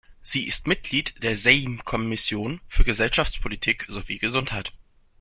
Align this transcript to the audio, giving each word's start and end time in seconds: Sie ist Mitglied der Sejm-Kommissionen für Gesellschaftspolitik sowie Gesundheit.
Sie 0.23 0.47
ist 0.47 0.65
Mitglied 0.65 1.13
der 1.21 1.35
Sejm-Kommissionen 1.35 2.59
für 2.67 2.83
Gesellschaftspolitik 2.83 3.85
sowie 3.87 4.17
Gesundheit. 4.17 4.73